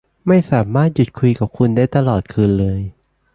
[0.27, 2.79] ไม่สามารถหยุดคุยกับคุณได้ตลอดคืนเลย